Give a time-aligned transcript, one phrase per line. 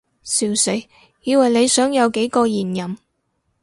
[0.23, 0.71] 笑死，
[1.21, 2.97] 以為你想有幾個現任